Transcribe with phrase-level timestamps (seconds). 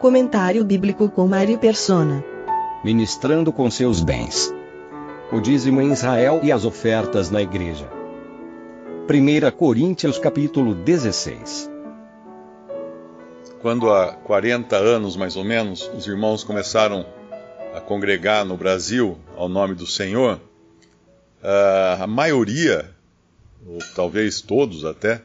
[0.00, 2.24] Comentário bíblico com Mari Persona.
[2.82, 4.50] ministrando com seus bens.
[5.30, 7.86] O dízimo em Israel e as ofertas na igreja.
[9.06, 11.70] 1 Coríntios capítulo 16.
[13.60, 17.04] Quando há 40 anos mais ou menos, os irmãos começaram
[17.74, 20.40] a congregar no Brasil ao nome do Senhor,
[22.00, 22.88] a maioria,
[23.66, 25.20] ou talvez todos até,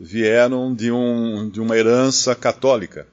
[0.00, 3.06] vieram de, um, de uma herança católica.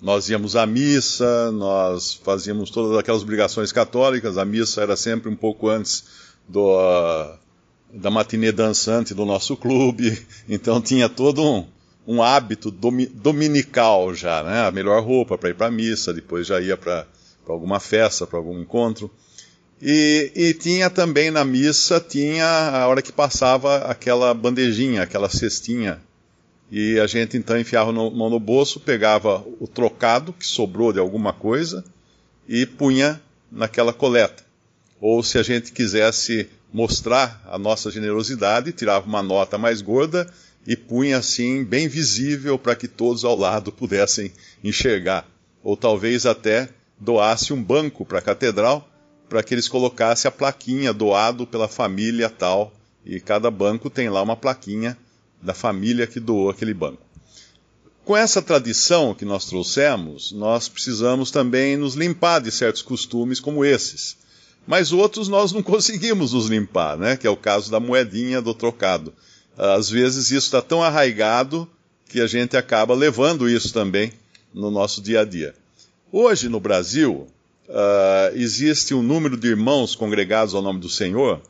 [0.00, 5.36] Nós íamos à missa, nós fazíamos todas aquelas obrigações católicas, a missa era sempre um
[5.36, 6.04] pouco antes
[6.48, 6.74] do,
[7.92, 11.66] da matinê dançante do nosso clube, então tinha todo um,
[12.06, 14.66] um hábito domi- dominical já, né?
[14.66, 17.06] A melhor roupa para ir para a missa, depois já ia para
[17.46, 19.10] alguma festa, para algum encontro.
[19.82, 26.00] E, e tinha também na missa, tinha a hora que passava aquela bandejinha, aquela cestinha.
[26.70, 31.00] E a gente então enfiava no, mão no bolso, pegava o trocado que sobrou de
[31.00, 31.84] alguma coisa
[32.48, 34.44] e punha naquela coleta.
[35.00, 40.32] Ou se a gente quisesse mostrar a nossa generosidade, tirava uma nota mais gorda
[40.66, 44.32] e punha assim bem visível para que todos ao lado pudessem
[44.62, 45.26] enxergar.
[45.64, 48.88] Ou talvez até doasse um banco para a catedral
[49.28, 52.72] para que eles colocassem a plaquinha doado pela família tal.
[53.04, 54.96] E cada banco tem lá uma plaquinha
[55.42, 57.02] da família que doou aquele banco.
[58.04, 63.64] Com essa tradição que nós trouxemos, nós precisamos também nos limpar de certos costumes como
[63.64, 64.16] esses.
[64.66, 67.16] Mas outros nós não conseguimos nos limpar, né?
[67.16, 69.12] Que é o caso da moedinha do trocado.
[69.56, 71.68] Às vezes isso está tão arraigado
[72.08, 74.12] que a gente acaba levando isso também
[74.52, 75.54] no nosso dia a dia.
[76.10, 77.28] Hoje no Brasil
[77.68, 81.40] ah, existe um número de irmãos congregados ao nome do Senhor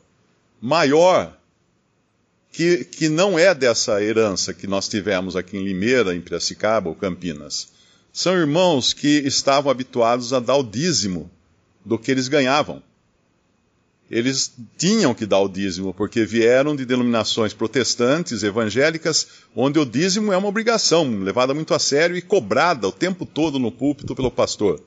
[0.61, 1.35] maior
[2.51, 6.95] que, que não é dessa herança que nós tivemos aqui em Limeira, em Piracicaba ou
[6.95, 7.69] Campinas.
[8.11, 11.31] São irmãos que estavam habituados a dar o dízimo
[11.85, 12.83] do que eles ganhavam.
[14.09, 19.25] Eles tinham que dar o dízimo, porque vieram de denominações protestantes, evangélicas,
[19.55, 23.57] onde o dízimo é uma obrigação, levada muito a sério e cobrada o tempo todo
[23.57, 24.83] no púlpito pelo pastor.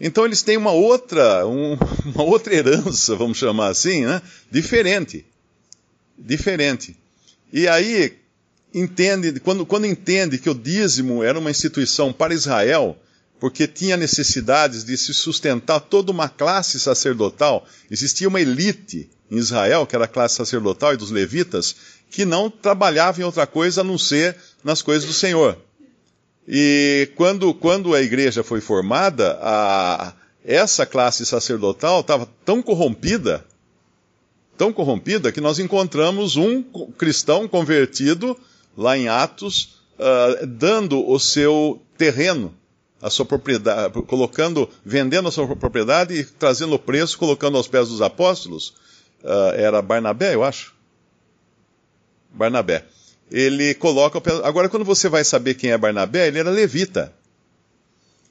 [0.00, 1.76] Então eles têm uma outra, um-
[2.14, 4.22] uma outra herança, vamos chamar assim, né?
[4.50, 5.26] diferente.
[6.18, 6.96] Diferente.
[7.52, 8.16] E aí,
[8.72, 12.96] entende, quando, quando entende que o dízimo era uma instituição para Israel,
[13.38, 19.86] porque tinha necessidades de se sustentar toda uma classe sacerdotal, existia uma elite em Israel,
[19.86, 21.76] que era a classe sacerdotal e dos levitas,
[22.10, 25.58] que não trabalhava em outra coisa a não ser nas coisas do Senhor.
[26.46, 30.12] E quando, quando a igreja foi formada, a,
[30.44, 33.44] essa classe sacerdotal estava tão corrompida,
[34.56, 36.62] tão corrompida, que nós encontramos um
[36.96, 38.36] cristão convertido
[38.76, 42.54] lá em Atos, ah, dando o seu terreno,
[43.00, 47.88] a sua propriedade, colocando, vendendo a sua propriedade e trazendo o preço, colocando aos pés
[47.88, 48.74] dos apóstolos.
[49.24, 50.74] Ah, era Barnabé, eu acho.
[52.30, 52.84] Barnabé.
[53.30, 54.20] Ele coloca.
[54.44, 57.12] Agora, quando você vai saber quem é Barnabé, ele era levita.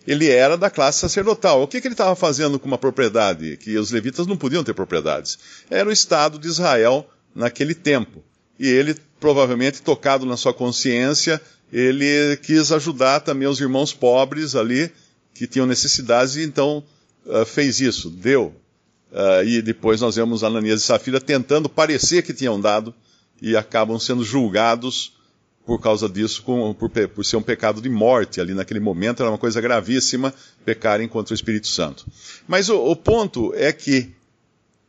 [0.05, 1.61] Ele era da classe sacerdotal.
[1.63, 3.57] O que, que ele estava fazendo com uma propriedade?
[3.57, 5.39] Que os levitas não podiam ter propriedades.
[5.69, 8.23] Era o Estado de Israel naquele tempo.
[8.59, 14.91] E ele, provavelmente, tocado na sua consciência, ele quis ajudar também os irmãos pobres ali,
[15.33, 16.83] que tinham necessidades, e então
[17.27, 18.53] ah, fez isso, deu.
[19.11, 22.93] Ah, e depois nós vemos Ananias e Safira tentando parecer que tinham dado,
[23.41, 25.13] e acabam sendo julgados
[25.65, 29.31] por causa disso, com- por, por ser um pecado de morte ali naquele momento, era
[29.31, 30.33] uma coisa gravíssima
[30.65, 32.05] pecarem contra o Espírito Santo.
[32.47, 34.11] Mas o, o ponto é que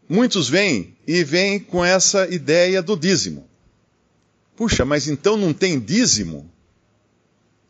[0.08, 3.46] muitos vêm e vêm com essa ideia do dízimo.
[4.56, 6.50] Puxa, mas então não tem dízimo?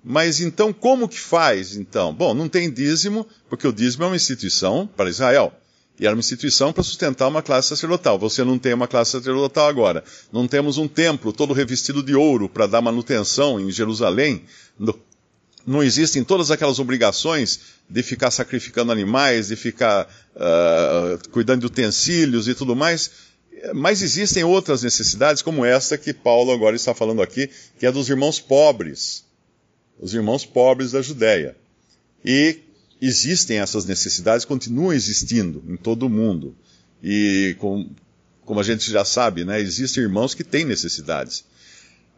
[0.03, 2.13] Mas então como que faz então?
[2.13, 5.53] Bom, não tem dízimo, porque o dízimo é uma instituição para Israel.
[5.99, 8.19] E era uma instituição para sustentar uma classe sacerdotal.
[8.19, 10.03] Você não tem uma classe sacerdotal agora.
[10.33, 14.43] Não temos um templo todo revestido de ouro para dar manutenção em Jerusalém.
[15.65, 22.49] Não existem todas aquelas obrigações de ficar sacrificando animais, de ficar ah, cuidando de utensílios
[22.49, 23.11] e tudo mais.
[23.73, 27.49] mas existem outras necessidades, como esta que Paulo agora está falando aqui,
[27.79, 29.25] que é dos irmãos pobres,
[29.99, 31.57] os irmãos pobres da Judéia.
[32.25, 32.64] E
[33.01, 36.55] existem essas necessidades, continuam existindo em todo o mundo.
[37.03, 37.91] E com,
[38.45, 41.45] como a gente já sabe, né, existem irmãos que têm necessidades.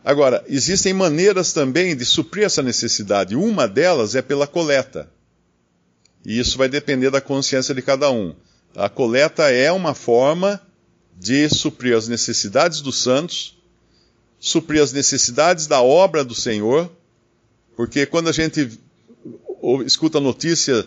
[0.05, 3.35] Agora, existem maneiras também de suprir essa necessidade.
[3.35, 5.11] Uma delas é pela coleta.
[6.25, 8.35] E isso vai depender da consciência de cada um.
[8.75, 10.61] A coleta é uma forma
[11.19, 13.57] de suprir as necessidades dos santos,
[14.39, 16.91] suprir as necessidades da obra do Senhor,
[17.77, 18.79] porque quando a gente
[19.85, 20.87] escuta a notícia,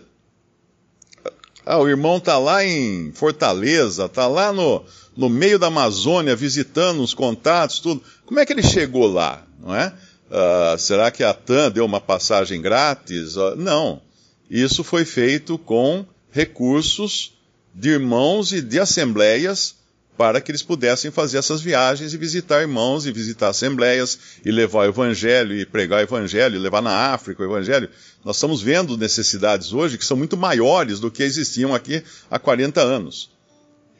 [1.65, 4.83] ah, o irmão está lá em Fortaleza, está lá no,
[5.15, 8.01] no meio da Amazônia visitando os contatos, tudo.
[8.25, 9.45] Como é que ele chegou lá?
[9.59, 9.93] Não é?
[10.29, 13.35] Uh, será que a TAM deu uma passagem grátis?
[13.35, 14.01] Uh, não.
[14.49, 17.33] Isso foi feito com recursos
[17.73, 19.75] de irmãos e de assembleias
[20.19, 24.79] para que eles pudessem fazer essas viagens e visitar irmãos e visitar assembleias e levar
[24.79, 27.89] o evangelho e pregar o evangelho, e levar na África o evangelho.
[28.25, 32.81] Nós estamos vendo necessidades hoje que são muito maiores do que existiam aqui há 40
[32.81, 33.31] anos.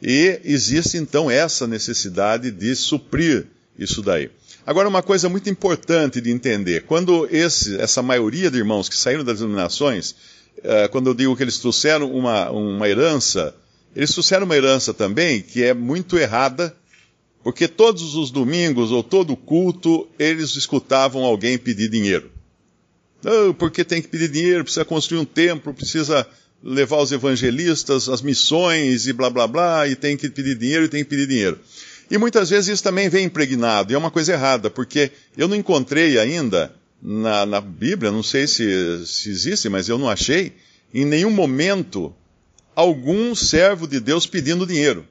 [0.02, 3.46] E existe então essa necessidade de suprir
[3.78, 4.30] isso daí.
[4.66, 9.24] Agora, uma coisa muito importante de entender: quando esse, essa maioria de irmãos que saíram
[9.24, 10.10] das denominações,
[10.58, 13.54] uh, quando eu digo que eles trouxeram uma, uma herança
[13.94, 16.74] eles trouxeram uma herança também que é muito errada,
[17.42, 22.30] porque todos os domingos ou todo culto eles escutavam alguém pedir dinheiro.
[23.22, 26.26] Não, porque tem que pedir dinheiro, precisa construir um templo, precisa
[26.62, 30.88] levar os evangelistas, as missões e blá blá blá, e tem que pedir dinheiro e
[30.88, 31.58] tem que pedir dinheiro.
[32.10, 35.56] E muitas vezes isso também vem impregnado, e é uma coisa errada, porque eu não
[35.56, 40.52] encontrei ainda na, na Bíblia, não sei se, se existe, mas eu não achei,
[40.92, 42.14] em nenhum momento
[42.80, 45.06] algum servo de Deus pedindo dinheiro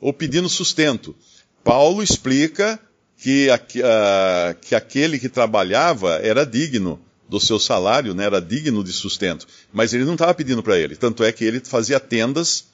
[0.00, 1.14] ou pedindo sustento.
[1.62, 2.80] Paulo explica
[3.16, 8.92] que, uh, que aquele que trabalhava era digno do seu salário, né, era digno de
[8.92, 9.46] sustento.
[9.72, 10.96] Mas ele não estava pedindo para ele.
[10.96, 12.64] Tanto é que ele fazia tendas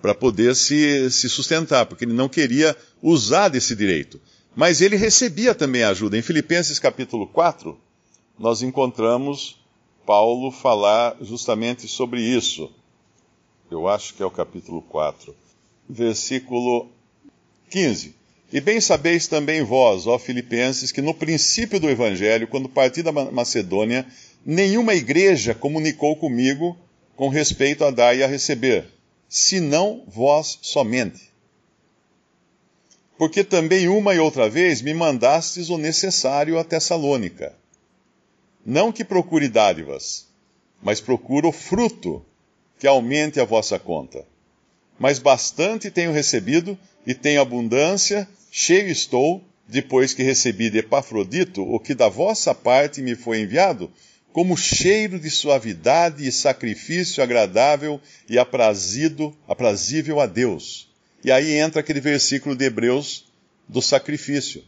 [0.00, 4.20] para poder se, se sustentar, porque ele não queria usar desse direito.
[4.56, 6.16] Mas ele recebia também ajuda.
[6.16, 7.78] Em Filipenses capítulo 4,
[8.38, 9.56] nós encontramos
[10.06, 12.72] Paulo falar justamente sobre isso
[13.70, 15.34] eu acho que é o capítulo 4,
[15.88, 16.88] versículo
[17.70, 18.14] 15.
[18.50, 23.12] E bem sabeis também vós, ó Filipenses, que no princípio do Evangelho, quando parti da
[23.12, 24.06] Macedônia,
[24.44, 26.76] nenhuma igreja comunicou comigo
[27.14, 28.86] com respeito a dar e a receber,
[29.28, 31.28] senão vós somente.
[33.18, 37.54] Porque também uma e outra vez me mandastes o necessário a Tessalônica.
[38.64, 40.26] Não que procure dádivas,
[40.80, 42.24] mas procuro fruto
[42.78, 44.24] que aumente a vossa conta.
[44.98, 51.78] Mas bastante tenho recebido e tenho abundância, cheio estou, depois que recebi de Epafrodito o
[51.78, 53.90] que da vossa parte me foi enviado,
[54.32, 60.88] como cheiro de suavidade e sacrifício agradável e aprazido, aprazível a Deus.
[61.24, 63.26] E aí entra aquele versículo de Hebreus
[63.68, 64.64] do sacrifício.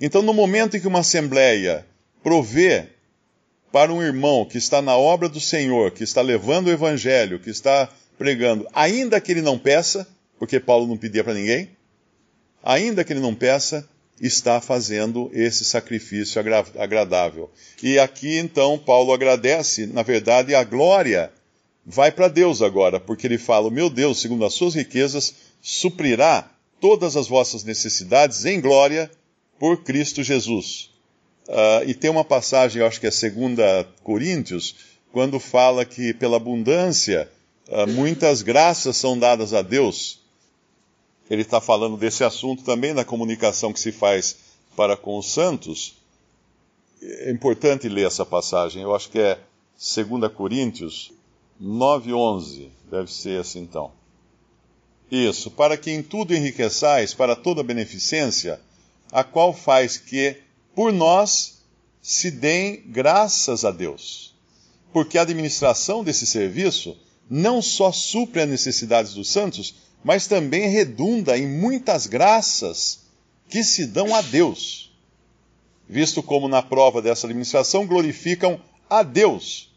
[0.00, 1.86] Então, no momento em que uma assembleia
[2.22, 2.88] provê
[3.72, 7.50] para um irmão que está na obra do Senhor, que está levando o evangelho, que
[7.50, 7.88] está
[8.18, 10.06] pregando, ainda que ele não peça,
[10.38, 11.70] porque Paulo não pedia para ninguém,
[12.62, 13.88] ainda que ele não peça,
[14.20, 17.50] está fazendo esse sacrifício agra agradável.
[17.82, 21.32] E aqui então Paulo agradece, na verdade, a glória
[21.84, 26.48] vai para Deus agora, porque ele fala: Meu Deus, segundo as suas riquezas, suprirá
[26.80, 29.10] todas as vossas necessidades em glória
[29.58, 30.91] por Cristo Jesus.
[31.48, 34.76] Uh, e tem uma passagem, eu acho que é 2 Coríntios,
[35.12, 37.28] quando fala que pela abundância
[37.68, 40.20] uh, muitas graças são dadas a Deus.
[41.28, 44.36] Ele está falando desse assunto também na comunicação que se faz
[44.76, 45.94] para com os santos.
[47.02, 49.38] É importante ler essa passagem, eu acho que é
[49.94, 51.12] 2 Coríntios
[51.60, 53.92] 9,11, deve ser assim então.
[55.10, 58.60] Isso, para que em tudo enriqueçais para toda beneficência,
[59.10, 60.38] a qual faz que
[60.74, 61.62] por nós
[62.00, 64.34] se deem graças a Deus.
[64.92, 66.96] Porque a administração desse serviço
[67.30, 69.74] não só supre as necessidades dos santos,
[70.04, 73.00] mas também redunda em muitas graças
[73.48, 74.92] que se dão a Deus,
[75.88, 79.70] visto como na prova dessa administração glorificam a Deus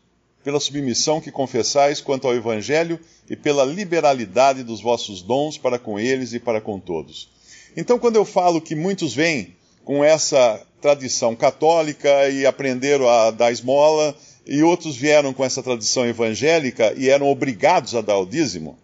[0.44, 3.00] pela submissão que confessais quanto ao Evangelho
[3.30, 7.30] e pela liberalidade dos vossos dons para com eles e para com todos.
[7.76, 13.52] Então, quando eu falo que muitos vêm com essa tradição católica e aprenderam a dar
[13.52, 14.16] esmola,
[14.46, 18.78] e outros vieram com essa tradição evangélica e eram obrigados a dar o dízimo.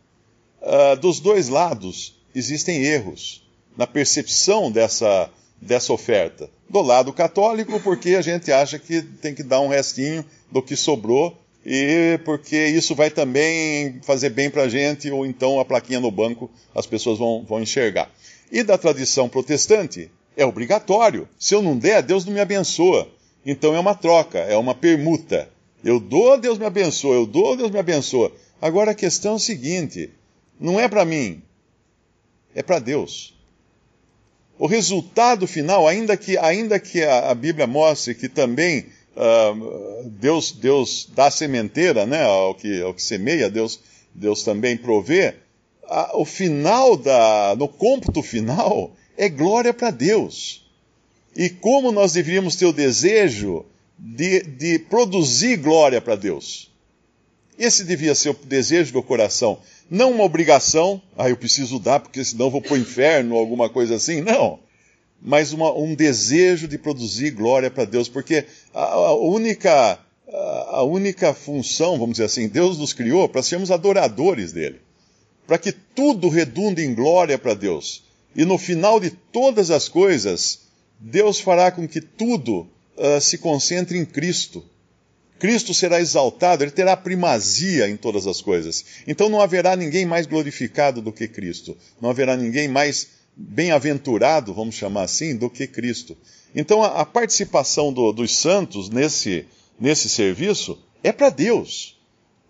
[0.61, 3.43] Uh, dos dois lados, existem erros
[3.75, 5.29] na percepção dessa,
[5.61, 6.49] dessa oferta.
[6.69, 10.75] Do lado católico, porque a gente acha que tem que dar um restinho do que
[10.75, 15.99] sobrou e porque isso vai também fazer bem para a gente, ou então a plaquinha
[15.99, 18.09] no banco as pessoas vão, vão enxergar.
[18.51, 21.27] E da tradição protestante, é obrigatório.
[21.37, 23.07] Se eu não der, Deus não me abençoa.
[23.45, 25.49] Então é uma troca, é uma permuta.
[25.83, 28.31] Eu dou, Deus me abençoa, eu dou, Deus me abençoa.
[28.61, 30.11] Agora a questão é o seguinte:
[30.59, 31.41] não é para mim,
[32.53, 33.33] é para Deus.
[34.59, 38.85] O resultado final, ainda que, ainda que a, a Bíblia mostre que também
[39.15, 43.79] uh, Deus, Deus dá sementeira, né, ao que, ao que semeia, Deus,
[44.13, 45.33] Deus também provê,
[45.87, 50.65] a, o final, da, no cômputo final, é glória para Deus.
[51.35, 53.63] E como nós deveríamos ter o desejo
[53.95, 56.71] de, de produzir glória para Deus.
[57.55, 59.59] Esse devia ser o desejo do coração.
[59.87, 63.69] Não uma obrigação, ah, eu preciso dar porque senão vou para o inferno ou alguma
[63.69, 64.21] coisa assim.
[64.21, 64.57] Não.
[65.21, 69.99] Mas uma, um desejo de produzir glória para Deus, porque a, a, única,
[70.71, 74.81] a, única função, vamos dizer assim, Deus nos criou para sermos adoradores dele,
[75.45, 78.09] para que tudo redunde em glória para Deus.
[78.35, 80.61] E no final de todas as coisas,
[80.99, 84.63] Deus fará com que tudo uh, se concentre em Cristo.
[85.39, 88.85] Cristo será exaltado, ele terá primazia em todas as coisas.
[89.07, 91.75] Então não haverá ninguém mais glorificado do que Cristo.
[91.99, 96.15] Não haverá ninguém mais bem-aventurado, vamos chamar assim, do que Cristo.
[96.53, 99.45] Então a, a participação do, dos santos nesse,
[99.79, 101.99] nesse serviço é para Deus.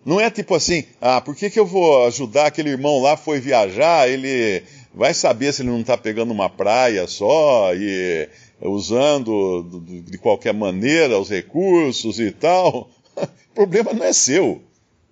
[0.04, 3.40] Não é tipo assim, ah, por que, que eu vou ajudar aquele irmão lá, foi
[3.40, 8.28] viajar, ele vai saber se ele não está pegando uma praia só e
[8.60, 12.90] usando de qualquer maneira os recursos e tal.
[13.52, 14.62] O problema não é seu.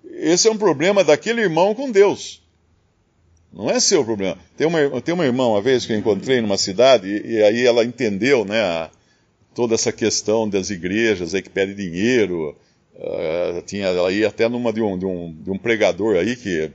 [0.02, 2.42] Esse é um problema daquele irmão com Deus.
[3.52, 4.38] Não é seu problema.
[4.56, 7.66] Tem uma, tem uma irmã, uma vez, que eu encontrei numa cidade, e, e aí
[7.66, 8.90] ela entendeu né, a,
[9.54, 12.56] toda essa questão das igrejas aí que pedem dinheiro.
[12.94, 16.70] Uh, tinha, ela ia até numa de um, de um, de um pregador aí que,
[16.70, 16.72] que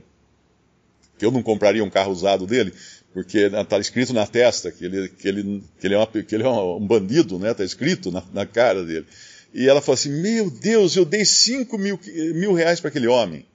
[1.24, 2.72] eu não compraria um carro usado dele,
[3.12, 6.44] porque está escrito na testa que ele, que ele, que ele, é, uma, que ele
[6.44, 7.52] é um bandido, né?
[7.52, 9.06] Está escrito na, na, cara dele.
[9.54, 11.98] E ela falou assim: Meu Deus, eu dei 5 mil,
[12.34, 13.46] mil reais para aquele homem.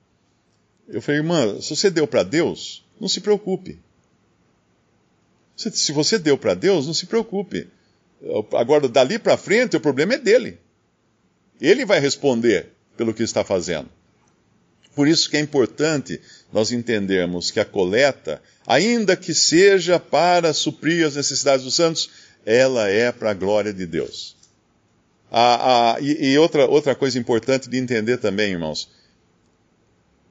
[0.87, 3.79] Eu falei, irmã, se você deu para Deus, não se preocupe.
[5.55, 7.67] Se, se você deu para Deus, não se preocupe.
[8.53, 10.59] Agora, dali para frente, o problema é dele.
[11.59, 13.89] Ele vai responder pelo que está fazendo.
[14.95, 16.19] Por isso que é importante
[16.51, 22.09] nós entendermos que a coleta, ainda que seja para suprir as necessidades dos santos,
[22.45, 24.35] ela é para a glória de Deus.
[25.31, 28.89] Ah, ah, e, e outra, outra coisa importante de entender também, irmãos,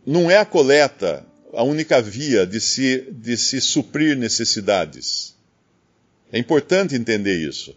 [0.04, 5.34] não é a coleta a única via de se, de se suprir necessidades.
[6.32, 7.74] É importante entender isso.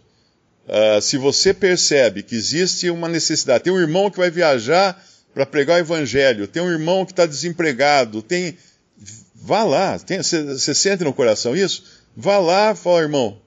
[0.66, 5.44] Uh, se você percebe que existe uma necessidade, tem um irmão que vai viajar para
[5.44, 8.56] pregar o evangelho, tem um irmão que está desempregado, tem.
[9.34, 11.84] Vá lá, você sente no coração isso?
[12.16, 13.38] Vá lá, fala, irmão,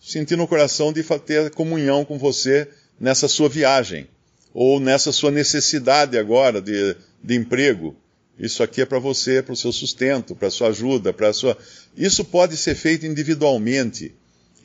[0.00, 2.66] sentir no coração de ter comunhão com você
[2.98, 4.08] nessa sua viagem,
[4.52, 7.94] ou nessa sua necessidade agora de, de emprego.
[8.38, 11.56] Isso aqui é para você, para o seu sustento, para a sua ajuda, para sua.
[11.96, 14.14] Isso pode ser feito individualmente.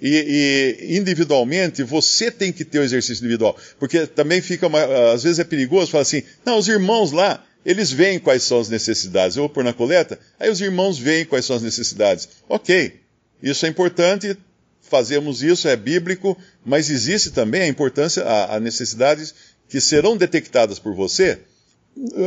[0.01, 3.57] E, e, individualmente você tem que ter o exercício individual.
[3.79, 7.91] Porque também fica, uma, às vezes é perigoso falar assim, não, os irmãos lá, eles
[7.91, 9.35] veem quais são as necessidades.
[9.35, 12.29] Eu vou pôr na coleta, aí os irmãos veem quais são as necessidades.
[12.47, 12.99] Ok,
[13.41, 14.37] isso é importante,
[14.81, 19.33] fazemos isso, é bíblico, mas existe também a importância, a, a necessidades
[19.67, 21.39] que serão detectadas por você.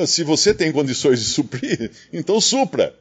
[0.06, 2.94] Se você tem condições de suprir, então supra.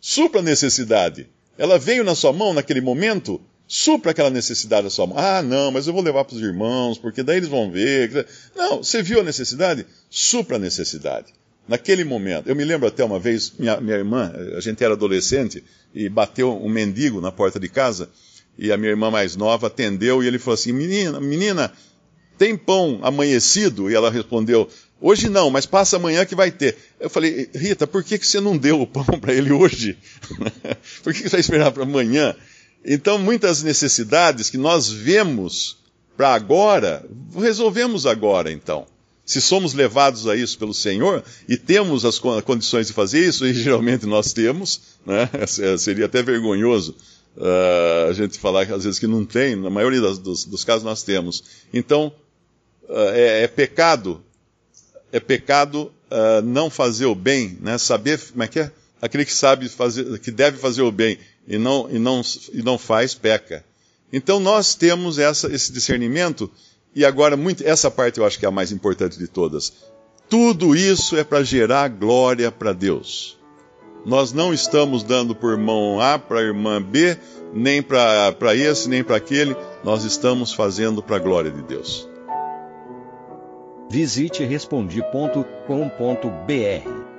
[0.00, 1.28] Supra a necessidade.
[1.58, 5.18] Ela veio na sua mão naquele momento, supra aquela necessidade da sua mão.
[5.18, 8.26] Ah, não, mas eu vou levar para os irmãos, porque daí eles vão ver.
[8.54, 9.86] Não, você viu a necessidade?
[10.08, 11.32] Supra a necessidade.
[11.68, 15.64] Naquele momento, eu me lembro até uma vez, minha, minha irmã, a gente era adolescente,
[15.92, 18.08] e bateu um mendigo na porta de casa,
[18.56, 21.72] e a minha irmã mais nova atendeu, e ele falou assim: Menina, menina,
[22.38, 23.90] tem pão amanhecido?
[23.90, 24.70] E ela respondeu:
[25.00, 26.76] Hoje não, mas passa amanhã que vai ter.
[26.98, 29.98] Eu falei, Rita, por que, que você não deu o pão para ele hoje?
[31.02, 32.34] por que, que você vai esperar para amanhã?
[32.84, 35.76] Então, muitas necessidades que nós vemos
[36.16, 37.04] para agora,
[37.34, 38.86] resolvemos agora então.
[39.24, 43.52] Se somos levados a isso pelo Senhor e temos as condições de fazer isso, e
[43.52, 45.28] geralmente nós temos, né?
[45.76, 46.94] seria até vergonhoso
[47.36, 50.84] uh, a gente falar às vezes que não tem, na maioria das, dos, dos, casos
[50.84, 51.42] nós temos.
[51.72, 52.12] Então,
[52.88, 54.22] uh, é, é, pecado,
[55.12, 57.78] é pecado uh, não fazer o bem, né?
[57.78, 58.72] saber, como é que é?
[59.06, 62.22] Aquele que sabe fazer, que deve fazer o bem e não, e não,
[62.52, 63.64] e não faz, peca.
[64.12, 66.50] Então nós temos essa, esse discernimento,
[66.92, 69.72] e agora muito, essa parte eu acho que é a mais importante de todas.
[70.28, 73.38] Tudo isso é para gerar glória para Deus.
[74.04, 77.16] Nós não estamos dando por irmão A para irmã B,
[77.54, 79.54] nem para esse, nem para aquele.
[79.84, 82.08] Nós estamos fazendo para a glória de Deus.
[83.88, 87.15] Visite respondi.com.br.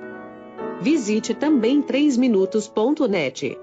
[0.80, 3.58] Visite também 3minutos.net.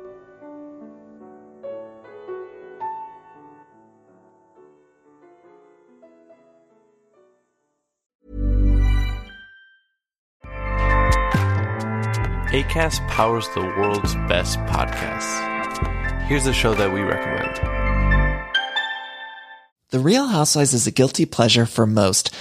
[12.55, 15.41] ACAST powers the world's best podcasts.
[16.27, 17.59] Here's a show that we recommend.
[19.91, 22.31] The Real Housewives is a guilty pleasure for most,